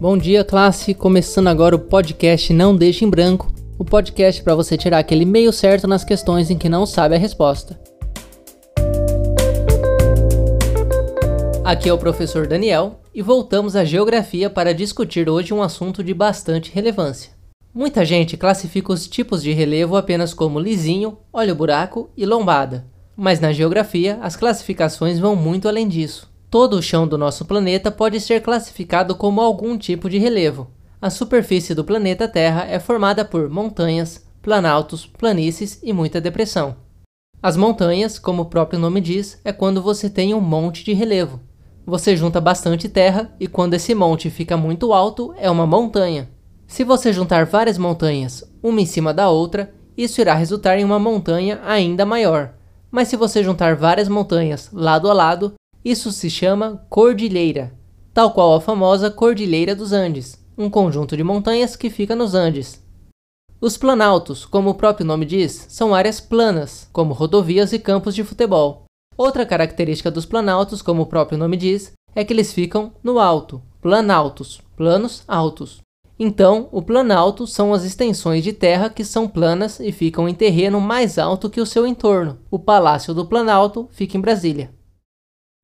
Bom 0.00 0.16
dia, 0.16 0.44
classe! 0.44 0.94
Começando 0.94 1.48
agora 1.48 1.74
o 1.74 1.78
podcast 1.80 2.52
Não 2.52 2.76
Deixe 2.76 3.04
em 3.04 3.10
Branco 3.10 3.52
o 3.76 3.84
podcast 3.84 4.40
para 4.44 4.54
você 4.54 4.76
tirar 4.78 5.00
aquele 5.00 5.24
meio 5.24 5.52
certo 5.52 5.88
nas 5.88 6.04
questões 6.04 6.50
em 6.50 6.56
que 6.56 6.68
não 6.68 6.86
sabe 6.86 7.16
a 7.16 7.18
resposta. 7.18 7.76
Aqui 11.64 11.88
é 11.88 11.92
o 11.92 11.98
professor 11.98 12.46
Daniel 12.46 13.00
e 13.12 13.22
voltamos 13.22 13.74
à 13.74 13.84
geografia 13.84 14.48
para 14.48 14.72
discutir 14.72 15.28
hoje 15.28 15.52
um 15.52 15.60
assunto 15.60 16.04
de 16.04 16.14
bastante 16.14 16.70
relevância. 16.72 17.32
Muita 17.74 18.04
gente 18.04 18.36
classifica 18.36 18.92
os 18.92 19.08
tipos 19.08 19.42
de 19.42 19.52
relevo 19.52 19.96
apenas 19.96 20.32
como 20.32 20.60
lisinho, 20.60 21.18
olho-buraco 21.32 22.08
e 22.16 22.24
lombada, 22.24 22.86
mas 23.16 23.40
na 23.40 23.52
geografia 23.52 24.16
as 24.22 24.36
classificações 24.36 25.18
vão 25.18 25.34
muito 25.34 25.66
além 25.66 25.88
disso. 25.88 26.37
Todo 26.50 26.78
o 26.78 26.82
chão 26.82 27.06
do 27.06 27.18
nosso 27.18 27.44
planeta 27.44 27.90
pode 27.90 28.18
ser 28.20 28.40
classificado 28.40 29.14
como 29.14 29.40
algum 29.40 29.76
tipo 29.76 30.08
de 30.08 30.16
relevo. 30.16 30.70
A 31.00 31.10
superfície 31.10 31.74
do 31.74 31.84
planeta 31.84 32.26
Terra 32.26 32.64
é 32.64 32.78
formada 32.78 33.22
por 33.22 33.50
montanhas, 33.50 34.26
planaltos, 34.40 35.04
planícies 35.06 35.78
e 35.82 35.92
muita 35.92 36.22
depressão. 36.22 36.76
As 37.42 37.54
montanhas, 37.54 38.18
como 38.18 38.42
o 38.42 38.46
próprio 38.46 38.80
nome 38.80 39.00
diz, 39.00 39.38
é 39.44 39.52
quando 39.52 39.82
você 39.82 40.08
tem 40.08 40.32
um 40.32 40.40
monte 40.40 40.82
de 40.82 40.94
relevo. 40.94 41.38
Você 41.84 42.16
junta 42.16 42.40
bastante 42.40 42.88
terra 42.88 43.30
e 43.38 43.46
quando 43.46 43.74
esse 43.74 43.94
monte 43.94 44.30
fica 44.30 44.56
muito 44.56 44.92
alto, 44.94 45.34
é 45.36 45.50
uma 45.50 45.66
montanha. 45.66 46.30
Se 46.66 46.82
você 46.82 47.12
juntar 47.12 47.44
várias 47.44 47.76
montanhas, 47.76 48.42
uma 48.62 48.80
em 48.80 48.86
cima 48.86 49.12
da 49.12 49.28
outra, 49.28 49.72
isso 49.96 50.20
irá 50.20 50.34
resultar 50.34 50.78
em 50.78 50.84
uma 50.84 50.98
montanha 50.98 51.60
ainda 51.64 52.06
maior. 52.06 52.54
Mas 52.90 53.08
se 53.08 53.16
você 53.16 53.44
juntar 53.44 53.76
várias 53.76 54.08
montanhas 54.08 54.70
lado 54.72 55.10
a 55.10 55.12
lado, 55.12 55.54
isso 55.90 56.12
se 56.12 56.28
chama 56.28 56.84
cordilheira, 56.90 57.72
tal 58.12 58.32
qual 58.32 58.54
a 58.54 58.60
famosa 58.60 59.10
Cordilheira 59.10 59.74
dos 59.74 59.90
Andes, 59.90 60.38
um 60.56 60.68
conjunto 60.68 61.16
de 61.16 61.24
montanhas 61.24 61.76
que 61.76 61.88
fica 61.88 62.14
nos 62.14 62.34
Andes. 62.34 62.84
Os 63.58 63.78
planaltos, 63.78 64.44
como 64.44 64.68
o 64.68 64.74
próprio 64.74 65.06
nome 65.06 65.24
diz, 65.24 65.66
são 65.70 65.94
áreas 65.94 66.20
planas, 66.20 66.88
como 66.92 67.14
rodovias 67.14 67.72
e 67.72 67.78
campos 67.78 68.14
de 68.14 68.22
futebol. 68.22 68.84
Outra 69.16 69.46
característica 69.46 70.10
dos 70.10 70.26
planaltos, 70.26 70.82
como 70.82 71.02
o 71.02 71.06
próprio 71.06 71.38
nome 71.38 71.56
diz, 71.56 71.92
é 72.14 72.22
que 72.22 72.34
eles 72.34 72.52
ficam 72.52 72.92
no 73.02 73.18
alto, 73.18 73.62
planaltos, 73.80 74.60
planos 74.76 75.22
altos. 75.26 75.80
Então, 76.18 76.68
o 76.70 76.82
planalto 76.82 77.46
são 77.46 77.72
as 77.72 77.84
extensões 77.84 78.44
de 78.44 78.52
terra 78.52 78.90
que 78.90 79.04
são 79.04 79.26
planas 79.26 79.80
e 79.80 79.90
ficam 79.90 80.28
em 80.28 80.34
terreno 80.34 80.80
mais 80.80 81.18
alto 81.18 81.48
que 81.48 81.60
o 81.60 81.66
seu 81.66 81.86
entorno. 81.86 82.38
O 82.50 82.58
Palácio 82.58 83.14
do 83.14 83.24
Planalto 83.24 83.88
fica 83.90 84.18
em 84.18 84.20
Brasília. 84.20 84.76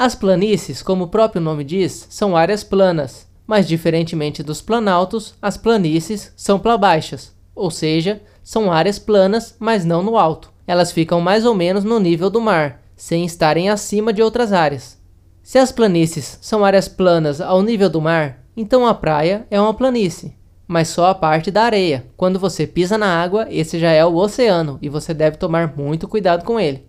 As 0.00 0.14
planícies, 0.14 0.80
como 0.80 1.06
o 1.06 1.08
próprio 1.08 1.42
nome 1.42 1.64
diz, 1.64 2.06
são 2.08 2.36
áreas 2.36 2.62
planas, 2.62 3.26
mas 3.44 3.66
diferentemente 3.66 4.44
dos 4.44 4.62
planaltos, 4.62 5.34
as 5.42 5.56
planícies 5.56 6.32
são 6.36 6.56
plabaixas, 6.56 7.34
ou 7.52 7.68
seja, 7.68 8.22
são 8.40 8.70
áreas 8.70 8.96
planas, 8.96 9.56
mas 9.58 9.84
não 9.84 10.00
no 10.00 10.16
alto. 10.16 10.52
Elas 10.68 10.92
ficam 10.92 11.20
mais 11.20 11.44
ou 11.44 11.52
menos 11.52 11.82
no 11.82 11.98
nível 11.98 12.30
do 12.30 12.40
mar, 12.40 12.80
sem 12.94 13.24
estarem 13.24 13.70
acima 13.70 14.12
de 14.12 14.22
outras 14.22 14.52
áreas. 14.52 14.96
Se 15.42 15.58
as 15.58 15.72
planícies 15.72 16.38
são 16.40 16.64
áreas 16.64 16.86
planas 16.86 17.40
ao 17.40 17.60
nível 17.60 17.90
do 17.90 18.00
mar, 18.00 18.44
então 18.56 18.86
a 18.86 18.94
praia 18.94 19.48
é 19.50 19.60
uma 19.60 19.74
planície, 19.74 20.32
mas 20.64 20.86
só 20.86 21.06
a 21.06 21.14
parte 21.14 21.50
da 21.50 21.64
areia. 21.64 22.06
Quando 22.16 22.38
você 22.38 22.68
pisa 22.68 22.96
na 22.96 23.20
água, 23.20 23.48
esse 23.50 23.80
já 23.80 23.90
é 23.90 24.06
o 24.06 24.14
oceano 24.14 24.78
e 24.80 24.88
você 24.88 25.12
deve 25.12 25.38
tomar 25.38 25.76
muito 25.76 26.06
cuidado 26.06 26.44
com 26.44 26.60
ele. 26.60 26.86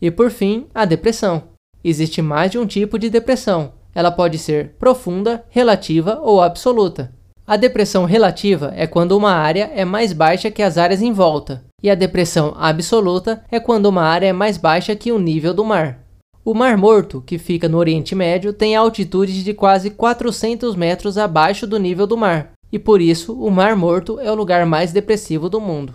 E 0.00 0.10
por 0.10 0.28
fim, 0.28 0.66
a 0.74 0.84
depressão. 0.84 1.51
Existe 1.84 2.22
mais 2.22 2.50
de 2.50 2.58
um 2.58 2.66
tipo 2.66 2.98
de 2.98 3.10
depressão. 3.10 3.72
Ela 3.94 4.10
pode 4.10 4.38
ser 4.38 4.74
profunda, 4.78 5.44
relativa 5.50 6.18
ou 6.22 6.40
absoluta. 6.40 7.12
A 7.46 7.56
depressão 7.56 8.04
relativa 8.04 8.72
é 8.76 8.86
quando 8.86 9.12
uma 9.12 9.32
área 9.32 9.70
é 9.74 9.84
mais 9.84 10.12
baixa 10.12 10.50
que 10.50 10.62
as 10.62 10.78
áreas 10.78 11.02
em 11.02 11.12
volta, 11.12 11.64
e 11.82 11.90
a 11.90 11.94
depressão 11.94 12.54
absoluta 12.56 13.44
é 13.50 13.58
quando 13.58 13.86
uma 13.86 14.02
área 14.02 14.26
é 14.26 14.32
mais 14.32 14.56
baixa 14.56 14.94
que 14.94 15.10
o 15.10 15.18
nível 15.18 15.52
do 15.52 15.64
mar. 15.64 15.98
O 16.44 16.54
Mar 16.54 16.76
Morto, 16.76 17.22
que 17.24 17.38
fica 17.38 17.68
no 17.68 17.78
Oriente 17.78 18.14
Médio, 18.14 18.52
tem 18.52 18.74
altitude 18.74 19.44
de 19.44 19.54
quase 19.54 19.90
400 19.90 20.74
metros 20.74 21.18
abaixo 21.18 21.66
do 21.66 21.78
nível 21.78 22.06
do 22.06 22.16
mar, 22.16 22.52
e 22.72 22.78
por 22.78 23.00
isso 23.00 23.32
o 23.34 23.50
Mar 23.50 23.76
Morto 23.76 24.18
é 24.18 24.30
o 24.30 24.34
lugar 24.34 24.64
mais 24.66 24.92
depressivo 24.92 25.48
do 25.48 25.60
mundo. 25.60 25.94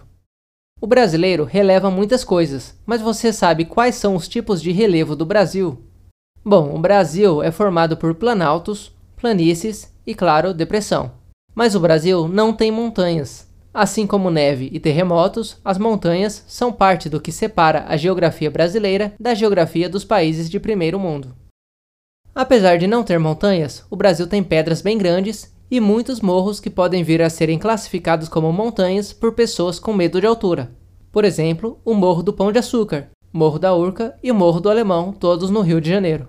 O 0.79 0.85
brasileiro 0.85 1.43
releva 1.43 1.89
muitas 1.89 2.23
coisas, 2.23 2.77
mas 2.85 3.01
você 3.01 3.33
sabe 3.33 3.65
quais 3.65 3.95
são 3.95 4.15
os 4.15 4.27
tipos 4.27 4.61
de 4.61 4.71
relevo 4.71 5.15
do 5.15 5.25
Brasil? 5.25 5.81
Bom, 6.45 6.75
o 6.75 6.79
Brasil 6.79 7.41
é 7.41 7.51
formado 7.51 7.97
por 7.97 8.13
planaltos, 8.13 8.91
planícies 9.15 9.91
e, 10.05 10.13
claro, 10.13 10.53
depressão. 10.53 11.11
Mas 11.55 11.73
o 11.73 11.79
Brasil 11.79 12.27
não 12.27 12.53
tem 12.53 12.71
montanhas. 12.71 13.47
Assim 13.73 14.05
como 14.05 14.29
neve 14.29 14.69
e 14.71 14.79
terremotos, 14.79 15.57
as 15.65 15.79
montanhas 15.79 16.43
são 16.47 16.71
parte 16.71 17.09
do 17.09 17.19
que 17.19 17.31
separa 17.31 17.85
a 17.87 17.97
geografia 17.97 18.49
brasileira 18.49 19.13
da 19.19 19.33
geografia 19.33 19.89
dos 19.89 20.05
países 20.05 20.47
de 20.47 20.59
primeiro 20.59 20.99
mundo. 20.99 21.35
Apesar 22.35 22.77
de 22.77 22.85
não 22.85 23.03
ter 23.03 23.17
montanhas, 23.17 23.83
o 23.89 23.95
Brasil 23.95 24.27
tem 24.27 24.43
pedras 24.43 24.79
bem 24.81 24.95
grandes 24.95 25.51
e 25.69 25.79
muitos 25.79 26.21
morros 26.21 26.59
que 26.59 26.69
podem 26.69 27.03
vir 27.03 27.21
a 27.21 27.29
serem 27.29 27.59
classificados 27.59 28.29
como 28.29 28.51
montanhas 28.51 29.11
por 29.11 29.33
pessoas 29.33 29.79
com 29.79 29.93
medo 29.93 30.19
de 30.19 30.27
altura. 30.27 30.71
Por 31.11 31.25
exemplo, 31.25 31.79
o 31.83 31.93
Morro 31.93 32.23
do 32.23 32.33
Pão 32.33 32.51
de 32.51 32.59
Açúcar, 32.59 33.09
Morro 33.33 33.59
da 33.59 33.73
Urca 33.75 34.15
e 34.23 34.31
o 34.31 34.35
Morro 34.35 34.59
do 34.59 34.69
Alemão, 34.69 35.11
todos 35.11 35.49
no 35.49 35.61
Rio 35.61 35.81
de 35.81 35.89
Janeiro. 35.89 36.27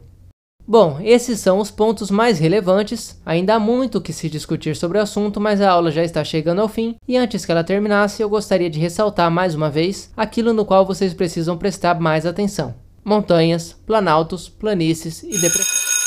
Bom, 0.71 0.99
esses 1.03 1.41
são 1.41 1.61
os 1.61 1.71
pontos 1.71 2.11
mais 2.11 2.39
relevantes. 2.39 3.19
Ainda 3.25 3.55
há 3.55 3.59
muito 3.59 4.03
que 4.03 4.13
se 4.13 4.29
discutir 4.29 4.77
sobre 4.77 4.99
o 4.99 5.01
assunto, 5.01 5.41
mas 5.41 5.63
a 5.63 5.71
aula 5.71 5.91
já 5.91 6.05
está 6.05 6.23
chegando 6.23 6.61
ao 6.61 6.69
fim 6.69 6.97
e 7.09 7.17
antes 7.17 7.47
que 7.47 7.51
ela 7.51 7.65
terminasse, 7.65 8.23
eu 8.23 8.29
gostaria 8.29 8.69
de 8.69 8.79
ressaltar 8.79 9.31
mais 9.31 9.55
uma 9.55 9.71
vez 9.71 10.13
aquilo 10.15 10.53
no 10.53 10.67
qual 10.67 10.85
vocês 10.85 11.15
precisam 11.15 11.57
prestar 11.57 11.99
mais 11.99 12.27
atenção: 12.27 12.75
montanhas, 13.03 13.73
planaltos, 13.87 14.51
planícies 14.51 15.23
e 15.23 15.41
depressões. 15.41 15.98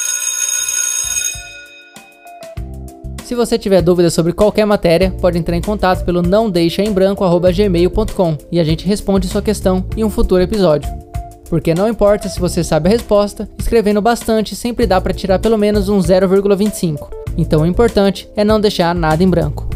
Se 3.31 3.35
você 3.35 3.57
tiver 3.57 3.81
dúvidas 3.81 4.13
sobre 4.13 4.33
qualquer 4.33 4.65
matéria, 4.65 5.09
pode 5.09 5.37
entrar 5.37 5.55
em 5.55 5.61
contato 5.61 6.03
pelo 6.03 6.21
não 6.21 6.49
deixa 6.49 6.81
em 6.81 6.91
branco@gmail.com 6.91 8.37
e 8.51 8.59
a 8.59 8.63
gente 8.65 8.85
responde 8.85 9.29
sua 9.29 9.41
questão 9.41 9.85
em 9.95 10.03
um 10.03 10.09
futuro 10.09 10.43
episódio. 10.43 10.91
Porque 11.49 11.73
não 11.73 11.87
importa 11.87 12.27
se 12.27 12.41
você 12.41 12.61
sabe 12.61 12.89
a 12.89 12.91
resposta, 12.91 13.47
escrevendo 13.57 14.01
bastante 14.01 14.53
sempre 14.53 14.85
dá 14.85 14.99
para 14.99 15.13
tirar 15.13 15.39
pelo 15.39 15.57
menos 15.57 15.87
um 15.87 15.99
0,25. 15.99 17.07
Então 17.37 17.61
o 17.61 17.65
importante 17.65 18.27
é 18.35 18.43
não 18.43 18.59
deixar 18.59 18.93
nada 18.93 19.23
em 19.23 19.29
branco. 19.29 19.70